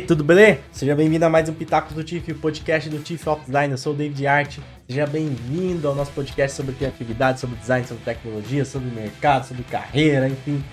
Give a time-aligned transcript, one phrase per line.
[0.00, 0.60] Tudo beleza?
[0.70, 3.72] Seja bem-vindo a mais um Pitacos do TIF, o podcast do TIF Off Design.
[3.72, 4.58] Eu sou o David Art.
[4.88, 10.28] Seja bem-vindo ao nosso podcast sobre criatividade, sobre design, sobre tecnologia, sobre mercado, sobre carreira,
[10.28, 10.64] enfim,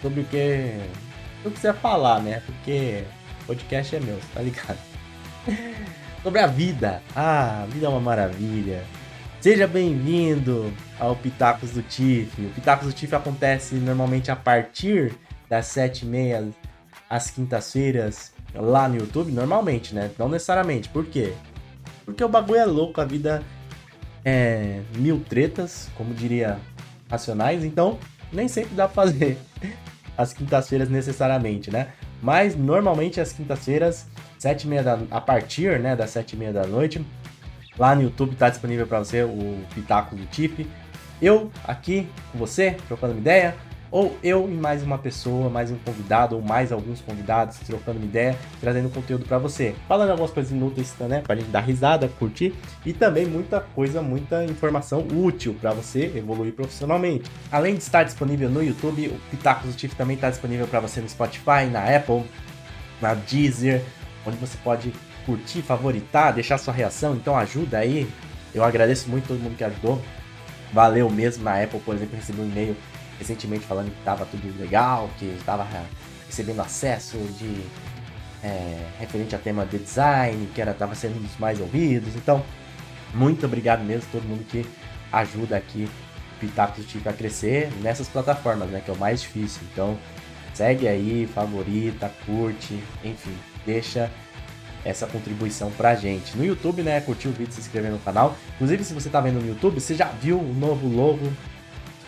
[0.00, 0.80] sobre o que
[1.44, 2.42] eu quiser falar, né?
[2.46, 3.04] Porque
[3.46, 4.78] podcast é meu, tá ligado?
[6.22, 7.02] sobre a vida.
[7.14, 8.84] Ah, a vida é uma maravilha.
[9.40, 12.40] Seja bem-vindo ao Pitacos do TIF.
[12.40, 15.12] O Pitacos do TIF acontece normalmente a partir
[15.48, 16.54] das 7h30
[17.10, 20.10] às quintas-feiras lá no YouTube, normalmente, né?
[20.18, 20.88] Não necessariamente.
[20.88, 21.32] Por quê?
[22.04, 23.42] Porque o bagulho é louco, a vida
[24.24, 26.58] é mil tretas, como diria
[27.10, 27.98] Racionais, então
[28.32, 29.38] nem sempre dá pra fazer
[30.16, 31.88] as quintas-feiras necessariamente, né?
[32.22, 34.06] Mas normalmente as quintas-feiras,
[34.38, 37.04] sete e meia da, a partir né, das sete e meia da noite,
[37.78, 40.66] lá no YouTube tá disponível para você o Pitaco do Tip.
[41.20, 43.54] Eu aqui com você, trocando uma ideia,
[43.92, 48.06] ou eu e mais uma pessoa, mais um convidado, ou mais alguns convidados, trocando uma
[48.06, 49.74] ideia, trazendo conteúdo para você.
[49.86, 51.20] Falando algumas coisas inúteis, né?
[51.20, 52.54] Pra gente dar risada, curtir,
[52.86, 57.30] e também muita coisa, muita informação útil para você evoluir profissionalmente.
[57.50, 61.02] Além de estar disponível no YouTube, o Pitacos do Tiff também está disponível para você
[61.02, 62.24] no Spotify, na Apple,
[62.98, 63.82] na Deezer,
[64.26, 64.90] onde você pode
[65.26, 68.08] curtir, favoritar, deixar sua reação, então ajuda aí.
[68.54, 70.00] Eu agradeço muito todo mundo que ajudou.
[70.72, 72.74] Valeu mesmo na Apple, por exemplo, recebi um e-mail
[73.22, 75.66] recentemente falando que estava tudo legal, que estava
[76.26, 77.62] recebendo acesso de
[78.42, 82.14] é, referente a tema de design, que era estava sendo um dos mais ouvidos.
[82.16, 82.44] Então,
[83.14, 84.66] muito obrigado mesmo a todo mundo que
[85.12, 89.62] ajuda aqui o Pitacos do a crescer nessas plataformas, né, que é o mais difícil.
[89.72, 89.96] Então,
[90.52, 94.10] segue aí, favorita, curte, enfim, deixa
[94.84, 96.36] essa contribuição pra gente.
[96.36, 98.36] No YouTube, né, curtir o vídeo, se inscrever no canal.
[98.56, 101.30] Inclusive, se você tá vendo no YouTube, você já viu o novo logo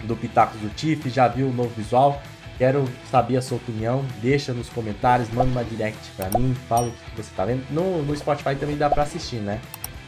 [0.04, 2.22] do Pitacos do Tiff, já viu o novo visual?
[2.56, 6.92] Quero saber a sua opinião, deixa nos comentários, manda uma direct pra mim, fala o
[6.92, 7.64] que você tá vendo.
[7.70, 9.60] No, no Spotify também dá pra assistir, né?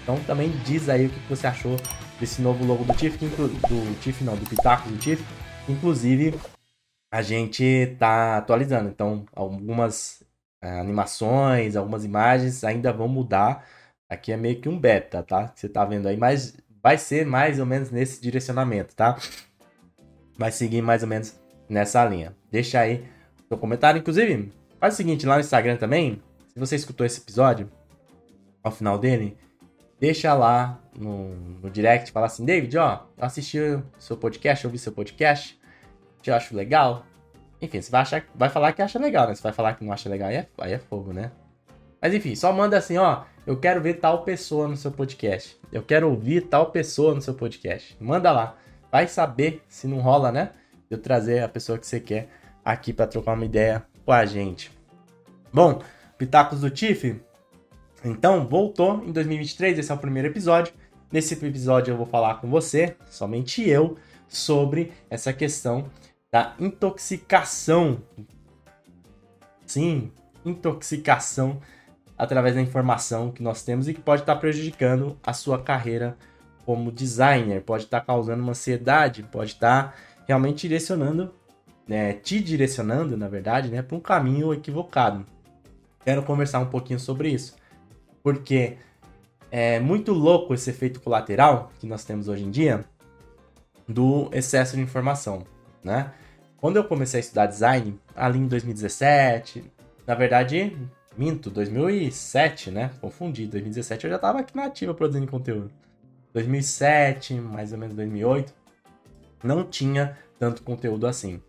[0.03, 1.77] Então também diz aí o que você achou
[2.21, 5.25] desse novo logo do Tiff, do Tiff não, do Pitacos do Tiff.
[5.69, 6.39] Inclusive,
[7.13, 10.23] a gente tá atualizando, então algumas
[10.63, 13.67] é, animações, algumas imagens ainda vão mudar.
[14.09, 15.53] Aqui é meio que um beta, tá?
[15.55, 19.17] Você tá vendo aí, mas vai ser mais ou menos nesse direcionamento, tá?
[20.38, 21.38] Vai seguir mais ou menos
[21.69, 22.36] nessa linha.
[22.50, 23.04] Deixa aí
[23.48, 23.98] seu comentário.
[23.98, 27.70] Inclusive, faz o seguinte, lá no Instagram também, se você escutou esse episódio,
[28.62, 29.36] ao final dele,
[30.00, 34.92] deixa lá no, no direct, fala assim, David, ó, assisti o seu podcast, ouvi seu
[34.92, 35.58] podcast,
[36.20, 37.04] te acho legal.
[37.60, 39.34] Enfim, você vai, achar, vai falar que acha legal, né?
[39.34, 41.30] Você vai falar que não acha legal, aí é, aí é fogo, né?
[42.00, 45.58] Mas enfim, só manda assim, ó, eu quero ver tal pessoa no seu podcast.
[45.72, 47.97] Eu quero ouvir tal pessoa no seu podcast.
[48.00, 48.56] Manda lá
[48.97, 50.53] vai saber se não rola, né?
[50.89, 52.31] Eu trazer a pessoa que você quer
[52.65, 54.73] aqui para trocar uma ideia com a gente.
[55.53, 55.83] Bom,
[56.17, 57.21] Pitacos do Tiff,
[58.03, 60.73] então voltou em 2023, esse é o primeiro episódio.
[61.12, 65.91] Nesse episódio eu vou falar com você, somente eu, sobre essa questão
[66.33, 68.01] da intoxicação.
[69.67, 70.11] Sim,
[70.43, 71.61] intoxicação
[72.17, 76.17] através da informação que nós temos e que pode estar prejudicando a sua carreira
[76.66, 79.94] como designer, pode estar tá causando uma ansiedade, pode estar tá
[80.27, 81.32] realmente direcionando,
[81.87, 85.25] né, te direcionando, na verdade, né, para um caminho equivocado.
[86.04, 87.54] Quero conversar um pouquinho sobre isso,
[88.21, 88.77] porque
[89.49, 92.84] é muito louco esse efeito colateral que nós temos hoje em dia
[93.88, 95.44] do excesso de informação,
[95.84, 96.12] né?
[96.56, 99.62] Quando eu comecei a estudar design, ali em 2017,
[100.04, 100.77] na verdade,
[101.16, 102.91] minto, 2007, né?
[103.00, 105.71] Confundi, 2017 eu já estava aqui na ativa produzindo conteúdo.
[106.36, 108.52] 2007, mais ou menos 2008,
[109.42, 111.41] não tinha tanto conteúdo assim.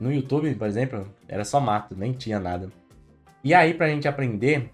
[0.00, 2.68] No YouTube, por exemplo, era só mato, nem tinha nada.
[3.44, 4.72] E aí, pra gente aprender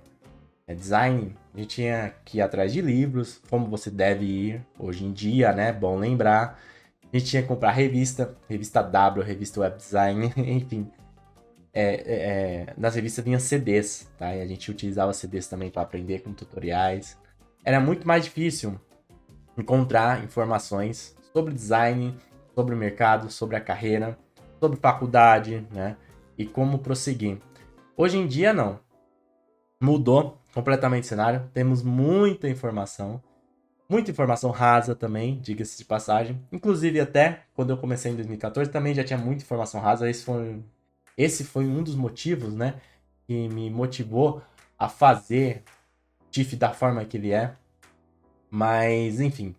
[0.66, 5.04] é, design, a gente tinha que ir atrás de livros, como você deve ir hoje
[5.04, 5.72] em dia, né?
[5.72, 6.58] Bom lembrar.
[7.12, 10.90] A gente tinha que comprar revista, revista W, revista Web Design, enfim.
[11.70, 14.34] É, é, é, nas revistas vinha CDs, tá?
[14.34, 17.18] E a gente utilizava CDs também para aprender com tutoriais.
[17.62, 18.80] Era muito mais difícil
[19.56, 22.14] encontrar informações sobre design,
[22.54, 24.18] sobre o mercado, sobre a carreira,
[24.60, 25.96] sobre faculdade, né?
[26.36, 27.38] E como prosseguir.
[27.96, 28.80] Hoje em dia, não.
[29.80, 31.48] Mudou completamente o cenário.
[31.52, 33.22] Temos muita informação.
[33.88, 36.40] Muita informação rasa também, diga-se de passagem.
[36.50, 40.08] Inclusive, até quando eu comecei em 2014, também já tinha muita informação rasa.
[40.08, 40.62] Esse foi,
[41.16, 42.80] esse foi um dos motivos, né?
[43.26, 44.42] Que me motivou
[44.78, 45.62] a fazer
[46.30, 47.54] TIFF da forma que ele é.
[48.54, 49.52] Mas, enfim.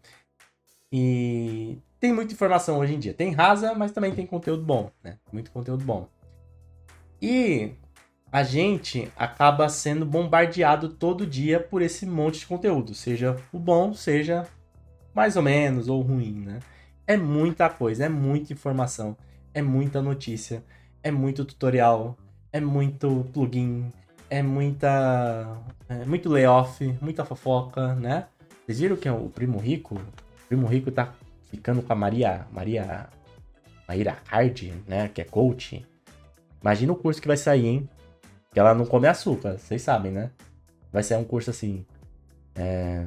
[0.90, 3.14] E tem muita informação hoje em dia.
[3.14, 5.18] Tem rasa, mas também tem conteúdo bom, né?
[5.34, 6.08] Muito conteúdo bom.
[7.22, 7.74] E
[8.32, 13.94] a gente acaba sendo bombardeado todo dia por esse monte de conteúdo, seja o bom,
[13.94, 14.48] seja
[15.14, 16.62] mais ou menos ou ruim, né?
[17.06, 19.18] É muita coisa, é muita informação,
[19.54, 20.64] é muita notícia,
[21.04, 22.18] é muito tutorial,
[22.50, 23.92] é muito plugin,
[24.30, 25.62] é muita.
[25.90, 28.28] É muito layoff, muita fofoca, né?
[28.66, 29.96] Vocês viram que é o Primo Rico?
[29.96, 31.14] O Primo Rico tá
[31.52, 32.48] ficando com a Maria.
[32.52, 33.10] Maria.
[33.88, 35.08] Maíra Hard, né?
[35.10, 35.86] Que é coach.
[36.62, 37.90] Imagina o curso que vai sair, hein?
[38.52, 40.32] Que ela não come açúcar, vocês sabem, né?
[40.92, 41.86] Vai ser um curso assim.
[42.56, 43.06] É...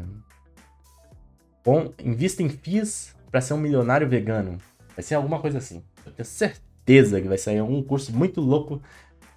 [1.64, 4.58] Bom, invista em FIIs para ser um milionário vegano.
[4.94, 5.82] Vai ser alguma coisa assim.
[6.06, 8.80] Eu tenho certeza que vai sair um curso muito louco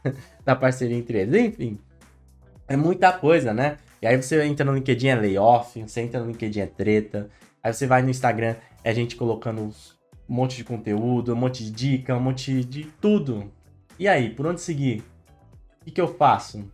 [0.46, 1.42] da parceria entre eles.
[1.42, 1.80] Enfim,
[2.68, 3.78] é muita coisa, né?
[4.02, 7.30] E aí você entra no LinkedIn é layoff, você entra no LinkedIn é treta,
[7.62, 9.72] aí você vai no Instagram, é gente colocando um
[10.28, 13.52] monte de conteúdo, um monte de dica, um monte de tudo.
[14.00, 15.04] E aí, por onde seguir?
[15.82, 16.68] O que, que eu faço?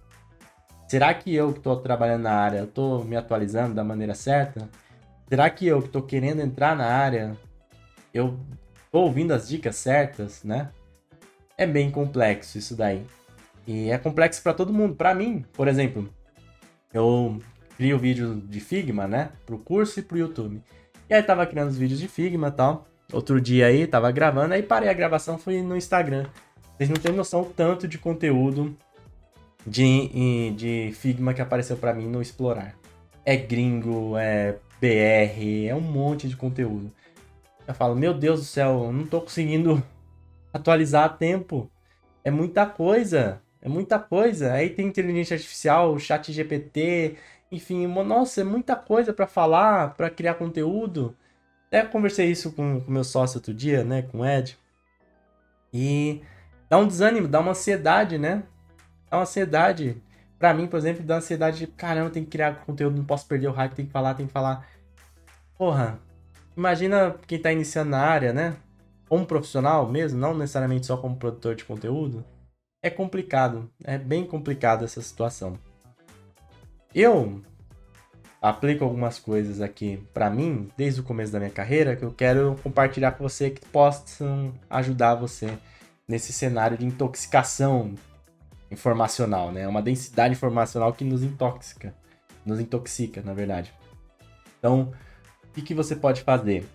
[0.88, 4.69] Será que eu que estou trabalhando na área, estou me atualizando da maneira certa?
[5.27, 7.35] Será que eu que estou querendo entrar na área,
[8.13, 8.39] eu
[8.85, 10.69] estou ouvindo as dicas certas, né?
[11.57, 13.06] É bem complexo isso daí.
[13.65, 14.95] E é complexo para todo mundo.
[14.95, 16.09] Para mim, por exemplo,
[16.93, 17.39] eu
[17.75, 19.29] crio vídeo de Figma, né?
[19.45, 20.61] Pro curso e pro YouTube.
[21.09, 22.87] E aí tava criando os vídeos de Figma e tal.
[23.13, 26.25] Outro dia aí, tava gravando, aí parei a gravação, fui no Instagram.
[26.75, 28.75] Vocês não têm noção tanto de conteúdo
[29.65, 32.75] de, de Figma que apareceu para mim no Explorar.
[33.25, 36.91] É gringo, é BR, é um monte de conteúdo.
[37.67, 39.83] Eu falo, meu Deus do céu, eu não tô conseguindo
[40.53, 41.69] atualizar a tempo.
[42.23, 43.41] É muita coisa.
[43.62, 44.54] É muita coisa.
[44.54, 47.18] Aí tem inteligência artificial, chat GPT,
[47.51, 51.15] enfim, nossa, é muita coisa para falar, para criar conteúdo.
[51.68, 54.57] Até conversei isso com o meu sócio outro dia, né, com o Ed.
[55.74, 56.21] E
[56.69, 58.44] dá um desânimo, dá uma ansiedade, né?
[59.09, 60.01] Dá uma ansiedade.
[60.39, 63.48] Para mim, por exemplo, dá ansiedade de, caramba, tem que criar conteúdo, não posso perder
[63.48, 64.68] o hype, tem que falar, tem que falar.
[65.57, 66.00] Porra,
[66.56, 68.56] imagina quem tá iniciando na área, né?
[69.09, 72.24] Como profissional mesmo, não necessariamente só como produtor de conteúdo
[72.87, 75.57] é complicado, é bem complicado essa situação.
[76.93, 77.41] Eu
[78.41, 82.55] aplico algumas coisas aqui para mim desde o começo da minha carreira que eu quero
[82.63, 85.57] compartilhar com você que possam ajudar você
[86.07, 87.93] nesse cenário de intoxicação
[88.71, 89.67] informacional, né?
[89.67, 91.93] Uma densidade informacional que nos intoxica,
[92.45, 93.73] nos intoxica, na verdade.
[94.59, 94.93] Então,
[95.43, 96.65] o que, que você pode fazer?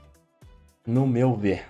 [0.86, 1.64] No meu ver,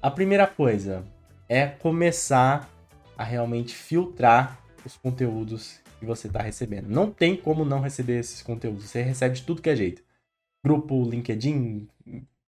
[0.00, 1.04] a primeira coisa
[1.48, 2.68] é começar
[3.16, 6.88] a realmente filtrar os conteúdos que você está recebendo.
[6.88, 8.84] Não tem como não receber esses conteúdos.
[8.84, 10.02] Você recebe de tudo que é jeito.
[10.64, 11.88] Grupo, LinkedIn,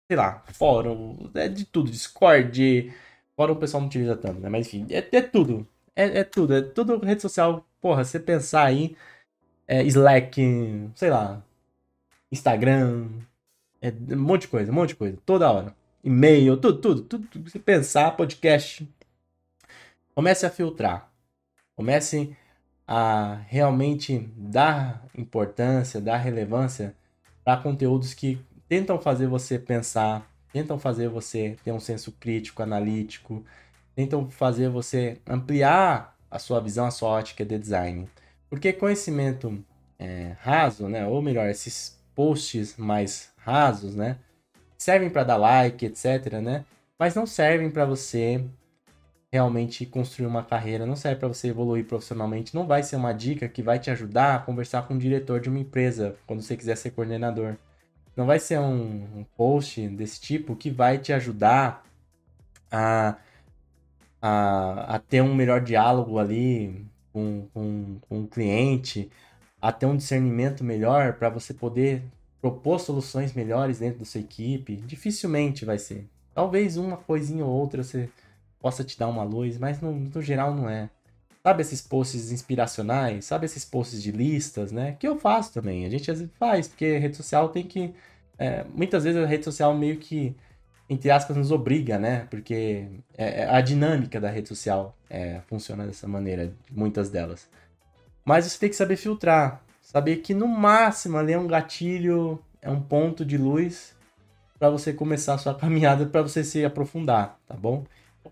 [0.08, 1.90] sei lá, fórum, é de tudo.
[1.90, 2.92] Discord,
[3.36, 4.48] fórum o pessoal não utiliza tanto, né?
[4.48, 5.66] Mas enfim, é, é tudo.
[5.94, 6.54] É, é, tudo.
[6.54, 7.66] É tudo rede social.
[7.80, 8.96] Porra, você pensar aí,
[9.66, 11.42] é, Slack, sei lá,
[12.30, 13.08] Instagram,
[13.80, 15.18] é um monte de coisa, um monte de coisa.
[15.24, 15.74] Toda hora.
[16.02, 17.50] E-mail, tudo, tudo, tudo.
[17.50, 18.88] Você pensar, podcast,
[20.14, 21.10] Comece a filtrar.
[21.76, 22.36] Comece
[22.86, 26.94] a realmente dar importância, dar relevância
[27.44, 33.44] para conteúdos que tentam fazer você pensar, tentam fazer você ter um senso crítico, analítico,
[33.94, 38.08] tentam fazer você ampliar a sua visão, a sua ótica de design.
[38.48, 39.64] Porque conhecimento
[39.98, 44.18] é, raso, né, ou melhor, esses posts mais rasos, né,
[44.76, 46.64] servem para dar like, etc, né,
[46.98, 48.44] mas não servem para você
[49.32, 53.48] realmente construir uma carreira, não serve para você evoluir profissionalmente, não vai ser uma dica
[53.48, 56.76] que vai te ajudar a conversar com o diretor de uma empresa quando você quiser
[56.76, 57.56] ser coordenador.
[58.16, 61.84] Não vai ser um, um post desse tipo que vai te ajudar
[62.70, 63.16] a,
[64.20, 69.10] a, a ter um melhor diálogo ali com, com, com o cliente,
[69.62, 72.02] a ter um discernimento melhor para você poder
[72.40, 74.76] propor soluções melhores dentro da sua equipe.
[74.76, 76.08] Dificilmente vai ser.
[76.34, 78.08] Talvez uma coisinha ou outra você
[78.60, 80.90] possa te dar uma luz, mas no, no geral não é.
[81.42, 83.24] Sabe esses posts inspiracionais?
[83.24, 84.96] Sabe esses posts de listas, né?
[84.98, 85.86] Que eu faço também.
[85.86, 87.94] A gente às vezes faz, porque rede social tem que.
[88.38, 90.36] É, muitas vezes a rede social meio que,
[90.88, 92.26] entre aspas, nos obriga, né?
[92.30, 92.86] Porque
[93.16, 97.48] é, é a dinâmica da rede social é, funciona dessa maneira, muitas delas.
[98.24, 99.62] Mas você tem que saber filtrar.
[99.80, 103.94] Saber que no máximo ali é um gatilho, é um ponto de luz
[104.58, 107.84] para você começar a sua caminhada, para você se aprofundar, tá bom?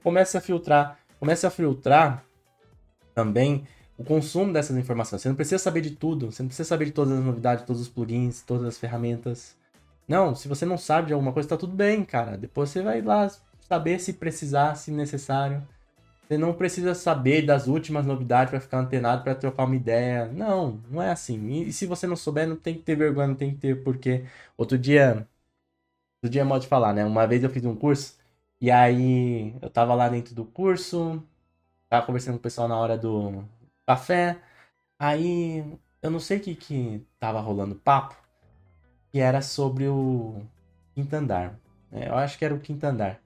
[0.03, 2.25] Comece a filtrar, comece a filtrar
[3.15, 3.67] também
[3.97, 5.23] o consumo dessas informações.
[5.23, 7.83] Você não precisa saber de tudo, você não precisa saber de todas as novidades, todos
[7.83, 9.57] os plugins, todas as ferramentas.
[10.07, 12.37] Não, se você não sabe de alguma coisa, tá tudo bem, cara.
[12.39, 13.29] Depois você vai lá
[13.69, 15.67] saber se precisar, se necessário.
[16.27, 20.27] Você não precisa saber das últimas novidades para ficar antenado, para trocar uma ideia.
[20.27, 21.63] Não, não é assim.
[21.63, 24.25] E, se você não souber, não tem que ter vergonha, não tem que ter porquê.
[24.57, 25.27] Outro dia,
[26.23, 27.05] outro dia é modo de falar, né?
[27.05, 28.19] Uma vez eu fiz um curso
[28.61, 31.23] e aí eu tava lá dentro do curso,
[31.89, 33.45] tava conversando com o pessoal na hora do
[33.87, 34.41] café.
[34.99, 35.65] Aí
[36.03, 38.17] eu não sei o que que tava rolando papo,
[39.11, 40.43] que era sobre o
[40.95, 41.59] quinto andar.
[41.93, 43.21] É, eu acho que era o quinto andar.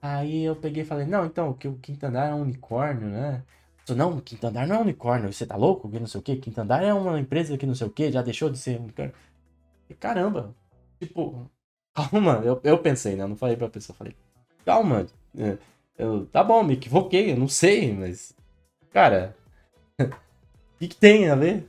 [0.00, 3.42] Aí eu peguei e falei, não, então, que o quinto andar é um unicórnio, né?
[3.90, 5.90] Não, o quinto andar não é um unicórnio, você tá louco?
[5.90, 8.12] Que não sei o quê, quinto andar é uma empresa que não sei o quê,
[8.12, 9.14] já deixou de ser unicórnio.
[9.90, 10.54] E, caramba,
[11.00, 11.50] tipo,
[11.94, 13.24] calma, eu, eu pensei, né?
[13.24, 14.16] Eu não falei pra pessoa, falei,
[14.68, 15.06] calma,
[15.38, 15.56] é,
[15.96, 18.34] eu, tá bom, me equivoquei, eu não sei, mas,
[18.92, 19.34] cara,
[19.98, 20.06] o
[20.78, 21.66] que, que tem a ver?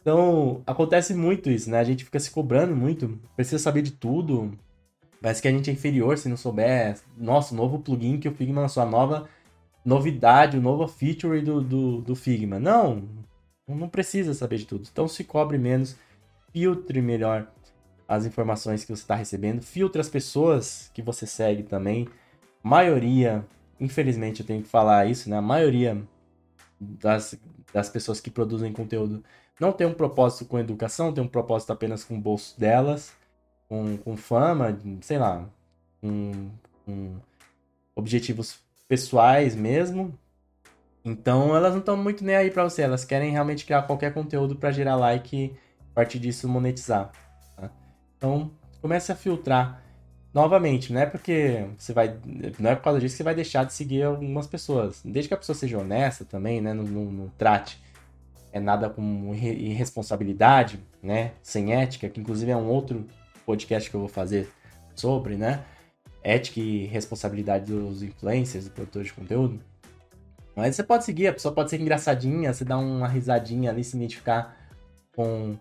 [0.00, 1.78] Então, acontece muito isso, né?
[1.78, 4.52] A gente fica se cobrando muito, precisa saber de tudo,
[5.24, 6.98] Parece que a gente é inferior se não souber.
[7.16, 9.26] Nossa, novo plugin que o Figma lançou, a nova
[9.82, 12.60] novidade, o novo feature do, do, do Figma.
[12.60, 13.08] Não,
[13.66, 14.86] não precisa saber de tudo.
[14.92, 15.96] Então se cobre menos,
[16.52, 17.50] filtre melhor
[18.08, 22.08] as informações que você está recebendo, filtre as pessoas que você segue também.
[22.62, 23.44] Maioria,
[23.80, 25.36] infelizmente eu tenho que falar isso, né?
[25.36, 26.02] A maioria
[26.80, 27.34] das,
[27.72, 29.22] das pessoas que produzem conteúdo
[29.60, 33.12] não tem um propósito com educação, tem um propósito apenas com o bolso delas
[33.68, 35.48] com, com fama, sei lá,
[36.00, 36.50] com,
[36.84, 37.16] com
[37.94, 40.16] objetivos pessoais mesmo.
[41.04, 44.56] Então elas não estão muito nem aí para você, elas querem realmente criar qualquer conteúdo
[44.56, 45.56] para gerar like e
[45.90, 47.12] a partir disso monetizar.
[48.24, 48.50] Então
[48.80, 49.82] comece a filtrar.
[50.32, 52.16] Novamente, não é porque você vai.
[52.58, 55.00] Não é por causa disso que você vai deixar de seguir algumas pessoas.
[55.04, 56.72] Desde que a pessoa seja honesta também, né?
[56.72, 57.84] Não, trate
[58.50, 61.32] é nada com irresponsabilidade, né?
[61.42, 63.04] Sem ética, que inclusive é um outro
[63.44, 64.48] podcast que eu vou fazer
[64.94, 65.64] sobre, né?
[66.22, 69.60] Ética e responsabilidade dos influencers, do produtor de conteúdo.
[70.56, 73.96] Mas você pode seguir, a pessoa pode ser engraçadinha, você dá uma risadinha ali, se
[73.96, 74.56] identificar
[75.16, 75.56] com,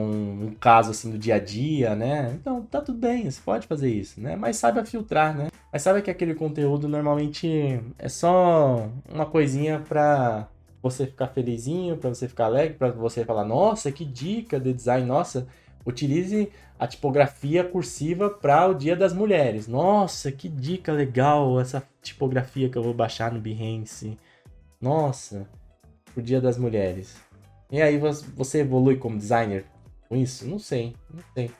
[0.00, 2.32] um caso assim do dia a dia, né?
[2.40, 4.36] Então tá tudo bem, você pode fazer isso, né?
[4.36, 5.48] Mas saiba filtrar, né?
[5.72, 10.48] Mas saiba que aquele conteúdo normalmente é só uma coisinha pra
[10.82, 15.06] você ficar felizinho, para você ficar alegre, para você falar, nossa, que dica de design,
[15.06, 15.46] nossa,
[15.86, 19.68] Utilize a tipografia cursiva para o Dia das Mulheres.
[19.68, 24.18] Nossa, que dica legal essa tipografia que eu vou baixar no Behance.
[24.80, 25.46] Nossa,
[26.16, 27.16] o Dia das Mulheres.
[27.70, 27.98] E aí
[28.34, 29.64] você evolui como designer
[30.14, 30.46] com isso?
[30.46, 31.50] Não sei, não sei.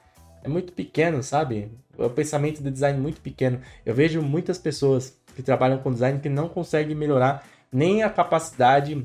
[0.43, 1.73] É muito pequeno, sabe?
[1.99, 3.61] É o pensamento de design muito pequeno.
[3.85, 9.05] Eu vejo muitas pessoas que trabalham com design que não conseguem melhorar nem a capacidade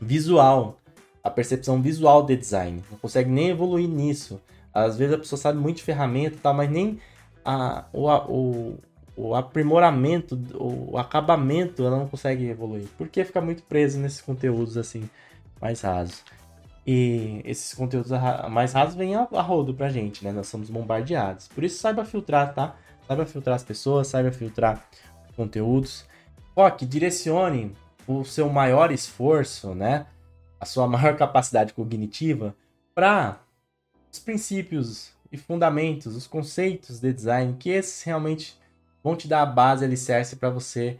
[0.00, 0.78] visual
[1.22, 2.82] a percepção visual de design.
[2.90, 4.40] Não consegue nem evoluir nisso.
[4.74, 6.98] Às vezes a pessoa sabe muito de ferramenta, tá, mas nem
[7.44, 8.78] a, o, o,
[9.16, 12.88] o aprimoramento, o acabamento, ela não consegue evoluir.
[12.98, 15.08] Porque fica muito preso nesses conteúdos assim,
[15.60, 16.24] mais rasos.
[16.86, 18.10] E esses conteúdos
[18.50, 20.32] mais rasos vêm a, a rodo pra gente, né?
[20.32, 21.48] Nós somos bombardeados.
[21.48, 22.76] Por isso saiba filtrar, tá?
[23.06, 24.84] Saiba filtrar as pessoas, saiba filtrar
[25.36, 26.04] conteúdos.
[26.54, 27.74] Foque, direcione
[28.06, 30.06] o seu maior esforço, né?
[30.62, 32.54] a sua maior capacidade cognitiva
[32.94, 33.40] para
[34.12, 38.56] os princípios e fundamentos, os conceitos de design, que esses realmente
[39.02, 40.98] vão te dar a base alicerce para você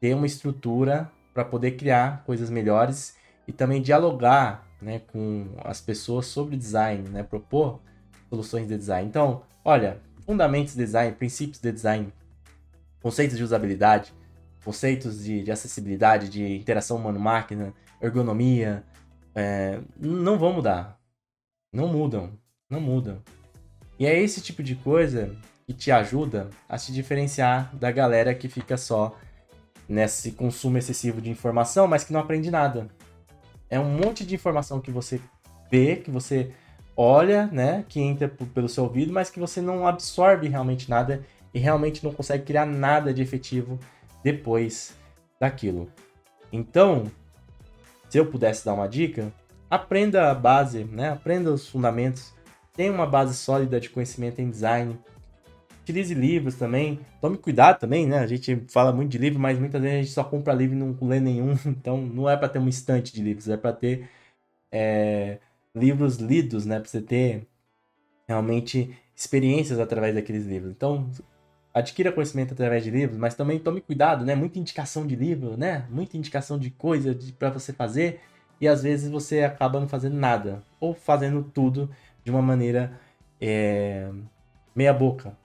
[0.00, 6.26] ter uma estrutura para poder criar coisas melhores e também dialogar né, com as pessoas
[6.26, 7.80] sobre design, né, propor
[8.28, 9.08] soluções de design.
[9.08, 12.12] Então, olha, fundamentos de design, princípios de design,
[13.00, 14.12] conceitos de usabilidade,
[14.62, 18.84] conceitos de, de acessibilidade, de interação humano-máquina, ergonomia,
[19.34, 21.00] é, não vão mudar.
[21.72, 22.32] Não mudam.
[22.68, 23.22] Não mudam.
[23.98, 25.34] E é esse tipo de coisa
[25.66, 29.18] que te ajuda a se diferenciar da galera que fica só
[29.88, 32.88] nesse consumo excessivo de informação, mas que não aprende nada.
[33.68, 35.20] É um monte de informação que você
[35.70, 36.52] vê, que você
[36.96, 41.58] olha, né, que entra pelo seu ouvido, mas que você não absorve realmente nada e
[41.58, 43.78] realmente não consegue criar nada de efetivo
[44.22, 44.94] depois
[45.40, 45.88] daquilo.
[46.52, 47.10] Então,
[48.08, 49.32] se eu pudesse dar uma dica,
[49.68, 51.10] aprenda a base, né?
[51.10, 52.32] Aprenda os fundamentos.
[52.72, 54.98] Tenha uma base sólida de conhecimento em design.
[55.84, 56.98] Utilize livros também.
[57.20, 58.20] Tome cuidado também, né?
[58.20, 60.78] A gente fala muito de livro, mas muitas vezes a gente só compra livro e
[60.78, 61.54] não lê nenhum.
[61.66, 64.08] Então não é para ter um estante de livros, é para ter
[64.72, 65.38] é,
[65.74, 66.80] livros lidos, né?
[66.80, 67.46] Para você ter
[68.26, 70.72] realmente experiências através daqueles livros.
[70.72, 71.10] Então
[71.74, 74.34] adquira conhecimento através de livros, mas também tome cuidado, né?
[74.34, 75.86] Muita indicação de livro, né?
[75.90, 78.20] Muita indicação de coisa para você fazer
[78.58, 81.90] e às vezes você acaba não fazendo nada ou fazendo tudo
[82.24, 82.98] de uma maneira
[83.38, 84.08] é,
[84.74, 85.36] meia boca.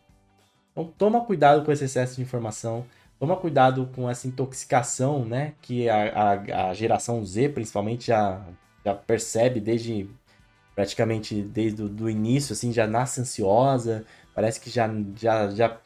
[0.80, 2.86] Então toma cuidado com esse excesso de informação,
[3.20, 5.54] toma cuidado com essa intoxicação, né?
[5.62, 8.42] Que a, a, a geração Z, principalmente, já,
[8.86, 10.10] já percebe desde
[10.74, 15.78] praticamente desde o início, assim, já nasce ansiosa, parece que já, já, já,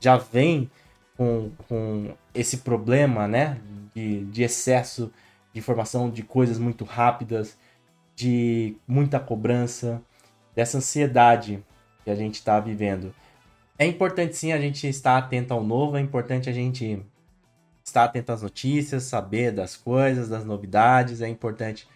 [0.00, 0.70] já vem
[1.18, 3.60] com, com esse problema, né?
[3.94, 5.12] De, de excesso
[5.52, 7.58] de informação, de coisas muito rápidas,
[8.14, 10.00] de muita cobrança,
[10.54, 11.62] dessa ansiedade
[12.02, 13.14] que a gente está vivendo.
[13.78, 17.04] É importante sim a gente estar atento ao novo, é importante a gente
[17.84, 21.86] estar atento às notícias, saber das coisas, das novidades, é importante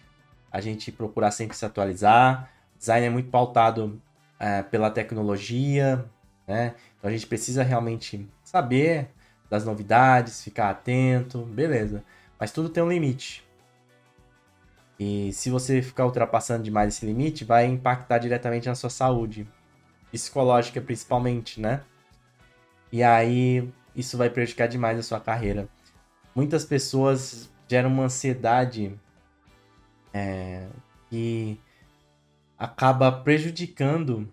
[0.51, 2.51] a gente procurar sempre se atualizar.
[2.77, 3.99] Design é muito pautado
[4.39, 6.05] é, pela tecnologia,
[6.47, 6.75] né?
[6.97, 9.09] Então a gente precisa realmente saber
[9.49, 12.03] das novidades, ficar atento, beleza.
[12.39, 13.43] Mas tudo tem um limite.
[14.99, 19.47] E se você ficar ultrapassando demais esse limite, vai impactar diretamente na sua saúde,
[20.11, 21.81] psicológica principalmente, né?
[22.91, 25.67] E aí isso vai prejudicar demais a sua carreira.
[26.35, 28.99] Muitas pessoas geram uma ansiedade
[30.13, 30.67] é,
[31.09, 31.59] que
[32.57, 34.31] acaba prejudicando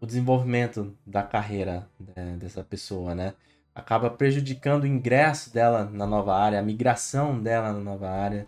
[0.00, 3.34] o desenvolvimento da carreira né, dessa pessoa, né?
[3.74, 8.46] Acaba prejudicando o ingresso dela na nova área, a migração dela na nova área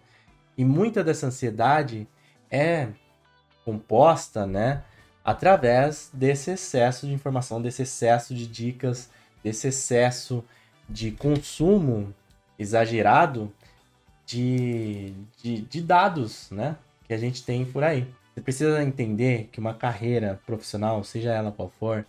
[0.57, 2.09] e muita dessa ansiedade
[2.51, 2.89] é
[3.65, 4.83] composta, né,
[5.29, 9.11] através desse excesso de informação, desse excesso de dicas,
[9.45, 10.43] desse excesso
[10.89, 12.15] de consumo
[12.59, 13.53] exagerado
[14.25, 18.09] de, de, de dados, né, que a gente tem por aí.
[18.33, 22.07] Você precisa entender que uma carreira profissional, seja ela qual for,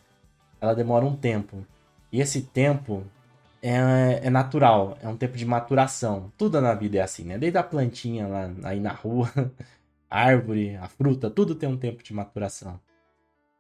[0.62, 1.66] ela demora um tempo.
[2.14, 3.04] E esse tempo
[3.62, 6.32] é, é natural, é um tempo de maturação.
[6.38, 7.38] Tudo na vida é assim, né?
[7.38, 9.30] Desde a plantinha lá aí na rua,
[10.10, 12.80] a árvore, a fruta, tudo tem um tempo de maturação.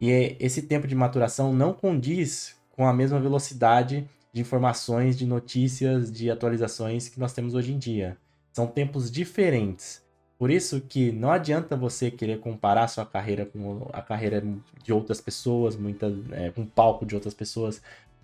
[0.01, 6.11] E esse tempo de maturação não condiz com a mesma velocidade de informações, de notícias,
[6.11, 8.17] de atualizações que nós temos hoje em dia.
[8.53, 10.01] São tempos diferentes.
[10.37, 14.41] Por isso que não adianta você querer comparar sua carreira com a carreira
[14.81, 17.81] de outras pessoas, muitas, é, com o palco de outras pessoas.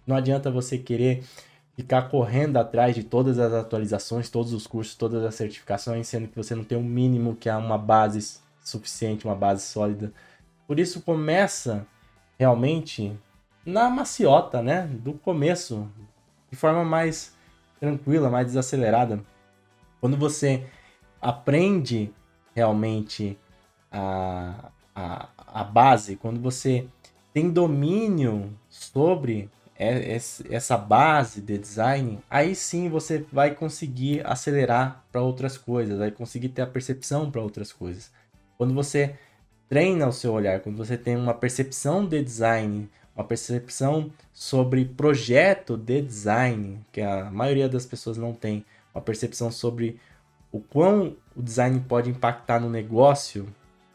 [0.07, 1.23] Não adianta você querer
[1.75, 6.37] ficar correndo atrás de todas as atualizações, todos os cursos, todas as certificações, sendo que
[6.37, 10.13] você não tem um mínimo que é uma base suficiente, uma base sólida.
[10.67, 11.85] Por isso começa
[12.37, 13.17] realmente
[13.65, 14.87] na maciota, né?
[14.87, 15.89] Do começo,
[16.49, 17.35] de forma mais
[17.79, 19.23] tranquila, mais desacelerada.
[19.99, 20.65] Quando você
[21.21, 22.13] aprende
[22.55, 23.37] realmente
[23.91, 26.87] a, a, a base, quando você
[27.33, 30.17] tem domínio sobre é,
[30.49, 36.49] essa base de design, aí sim você vai conseguir acelerar para outras coisas, vai conseguir
[36.49, 38.11] ter a percepção para outras coisas.
[38.57, 39.15] Quando você
[39.69, 45.77] treina o seu olhar, quando você tem uma percepção de design, uma percepção sobre projeto
[45.77, 49.99] de design, que a maioria das pessoas não tem, uma percepção sobre
[50.51, 53.45] o quão o design pode impactar no negócio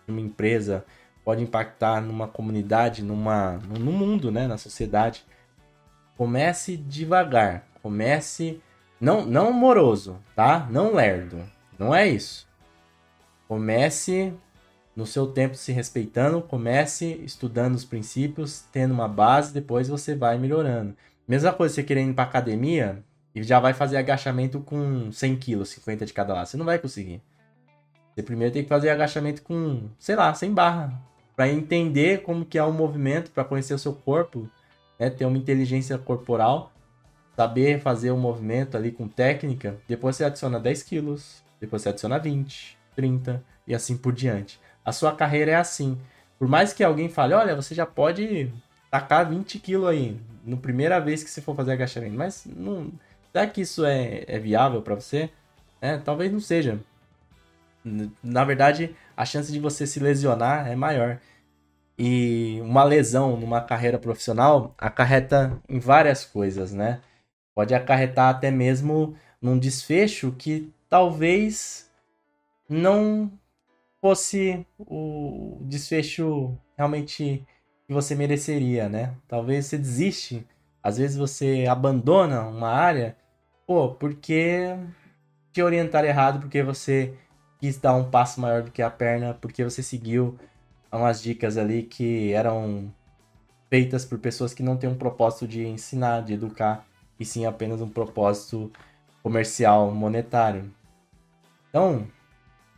[0.06, 0.84] de uma empresa,
[1.24, 5.24] pode impactar numa comunidade, numa, no mundo, né, na sociedade
[6.20, 8.60] comece devagar, comece
[9.00, 10.68] não não moroso, tá?
[10.70, 11.42] Não lerdo,
[11.78, 12.46] não é isso.
[13.48, 14.34] Comece
[15.00, 20.36] no seu tempo se respeitando, comece estudando os princípios, tendo uma base, depois você vai
[20.38, 20.94] melhorando.
[21.26, 23.02] Mesma coisa você querendo ir para academia
[23.34, 26.78] e já vai fazer agachamento com 100 quilos, 50 de cada lado, você não vai
[26.78, 27.22] conseguir.
[28.14, 31.02] Você primeiro tem que fazer agachamento com, sei lá, 100 barra,
[31.34, 34.50] para entender como que é o movimento, para conhecer o seu corpo,
[34.98, 36.72] né, ter uma inteligência corporal,
[37.34, 41.88] saber fazer o um movimento ali com técnica, depois você adiciona 10 quilos, depois você
[41.88, 44.60] adiciona 20, 30 e assim por diante.
[44.90, 45.96] A sua carreira é assim.
[46.36, 48.52] Por mais que alguém fale, olha, você já pode
[48.90, 52.90] tacar 20 quilos aí, no primeira vez que você for fazer agachamento, mas não,
[53.30, 55.30] será que isso é, é viável para você?
[55.80, 56.80] É, talvez não seja.
[58.20, 61.20] Na verdade, a chance de você se lesionar é maior.
[61.96, 67.00] E uma lesão numa carreira profissional acarreta em várias coisas, né?
[67.54, 71.88] Pode acarretar até mesmo num desfecho que talvez
[72.68, 73.30] não
[74.00, 77.46] fosse o desfecho realmente
[77.86, 79.14] que você mereceria, né?
[79.28, 80.46] Talvez você desiste,
[80.82, 83.16] às vezes você abandona uma área,
[83.66, 84.76] pô, porque
[85.52, 87.14] te orientar errado, porque você
[87.58, 90.38] quis dar um passo maior do que a perna, porque você seguiu
[90.90, 92.92] umas dicas ali que eram
[93.68, 96.86] feitas por pessoas que não têm um propósito de ensinar, de educar,
[97.18, 98.72] e sim apenas um propósito
[99.22, 100.72] comercial, monetário.
[101.68, 102.08] Então,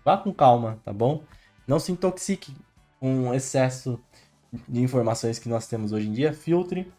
[0.04, 1.22] vá com calma, tá bom?
[1.66, 2.54] Não se intoxique
[3.00, 4.00] com o excesso
[4.68, 6.92] de informações que nós temos hoje em dia, filtre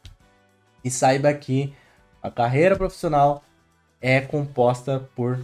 [0.83, 1.73] e saiba que
[2.21, 3.43] a carreira profissional
[4.01, 5.39] é composta por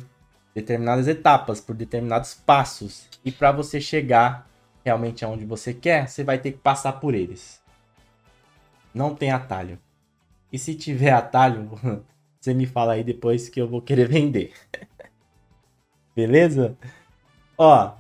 [0.54, 3.08] determinadas etapas, por determinados passos.
[3.24, 4.50] E para você chegar
[4.84, 7.62] realmente aonde você quer, você vai ter que passar por eles.
[8.94, 9.80] Não tem atalho.
[10.52, 11.70] E se tiver atalho,
[12.40, 14.54] você me fala aí depois que eu vou querer vender.
[16.16, 16.78] Beleza?
[17.62, 17.92] Ó,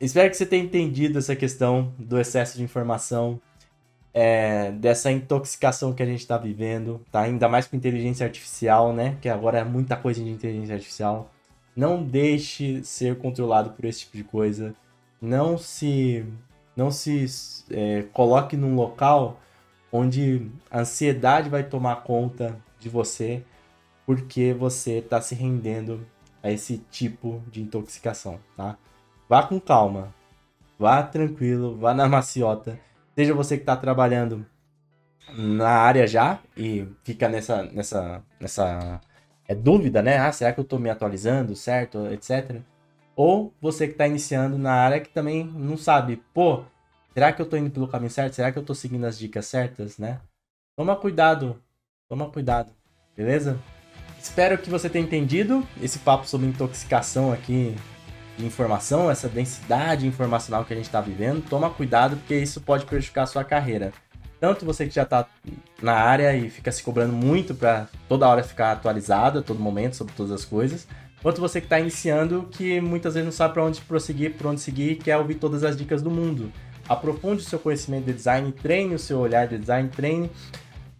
[0.00, 3.38] espero que você tenha entendido essa questão do excesso de informação,
[4.14, 7.20] é, dessa intoxicação que a gente está vivendo, tá?
[7.20, 9.18] Ainda mais com inteligência artificial, né?
[9.20, 11.30] Que agora é muita coisa de inteligência artificial.
[11.76, 14.74] Não deixe ser controlado por esse tipo de coisa.
[15.20, 16.24] Não se,
[16.74, 17.26] não se
[17.72, 19.38] é, coloque num local
[19.92, 23.44] onde a ansiedade vai tomar conta de você
[24.06, 26.06] porque você está se rendendo
[26.42, 28.78] a esse tipo de intoxicação, tá?
[29.28, 30.14] Vá com calma,
[30.78, 32.78] vá tranquilo, vá na maciota.
[33.14, 34.44] Seja você que está trabalhando
[35.32, 39.00] na área já e fica nessa, nessa, nessa
[39.48, 40.18] é dúvida, né?
[40.18, 42.60] Ah, será que eu estou me atualizando, certo, etc.
[43.16, 46.64] Ou você que está iniciando na área que também não sabe, pô,
[47.12, 48.34] será que eu estou indo pelo caminho certo?
[48.34, 50.20] Será que eu estou seguindo as dicas certas, né?
[50.76, 51.62] Toma cuidado,
[52.08, 52.72] toma cuidado,
[53.16, 53.58] beleza?
[54.18, 57.76] Espero que você tenha entendido esse papo sobre intoxicação aqui
[58.36, 61.44] de informação, essa densidade informacional que a gente está vivendo.
[61.48, 63.92] Toma cuidado, porque isso pode prejudicar a sua carreira.
[64.40, 65.26] Tanto você que já está
[65.80, 69.96] na área e fica se cobrando muito para toda hora ficar atualizado a todo momento
[69.96, 70.86] sobre todas as coisas,
[71.22, 74.60] quanto você que está iniciando que muitas vezes não sabe para onde prosseguir, para onde
[74.60, 76.52] seguir quer ouvir todas as dicas do mundo.
[76.86, 80.30] Aprofunde o seu conhecimento de design, treine o seu olhar de design, treine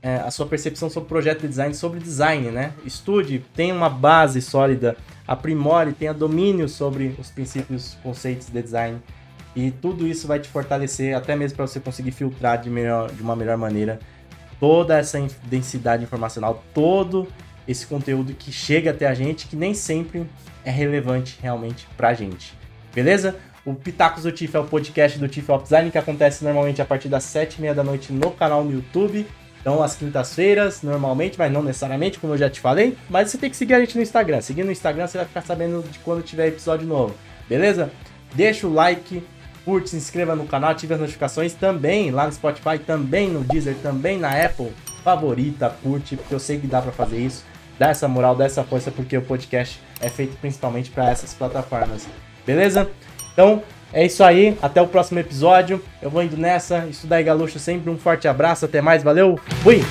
[0.01, 2.73] é, a sua percepção sobre projeto de design, sobre design, né?
[2.85, 9.01] Estude, tenha uma base sólida, aprimore, tenha domínio sobre os princípios, conceitos de design.
[9.57, 13.23] E tudo isso vai te fortalecer, até mesmo para você conseguir filtrar de, melhor, de
[13.23, 14.01] uma melhor maneira
[14.59, 17.29] toda essa densidade informacional, todo
[17.67, 20.27] esse conteúdo que chega até a gente, que nem sempre
[20.65, 22.55] é relevante realmente para a gente.
[22.95, 23.37] Beleza?
[23.65, 26.85] O Pitacos do TIF é o podcast do TIF Off Design que acontece normalmente a
[26.85, 29.27] partir das 7h30 da noite no canal no YouTube.
[29.65, 32.99] Então, às quintas-feiras, normalmente, mas não necessariamente, como eu já te falei.
[33.09, 34.43] Mas você tem que seguir a gente no Instagram.
[34.43, 37.15] Seguindo no Instagram, você vai ficar sabendo de quando tiver episódio novo.
[37.49, 37.91] Beleza?
[38.35, 39.25] Deixa o like,
[39.65, 43.75] curte, se inscreva no canal, ative as notificações também lá no Spotify, também no Deezer,
[43.83, 44.71] também na Apple.
[45.03, 47.43] Favorita, curte, porque eu sei que dá para fazer isso.
[47.79, 52.07] Dá essa moral, dá essa força, porque o podcast é feito principalmente para essas plataformas.
[52.47, 52.91] Beleza?
[53.33, 53.63] Então,
[53.95, 55.81] é isso aí, até o próximo episódio.
[56.03, 56.85] Eu vou indo nessa.
[56.91, 58.65] Isso daí, Galuxo, sempre um forte abraço.
[58.65, 59.83] Até mais, valeu, fui!